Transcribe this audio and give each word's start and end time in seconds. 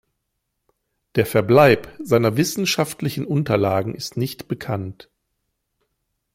Der 1.13 1.27
Verbleib 1.27 1.87
seiner 1.99 2.35
wissenschaftlichen 2.35 3.23
Unterlagen 3.23 3.93
ist 3.93 4.17
nicht 4.17 4.47
bekannt. 4.47 5.11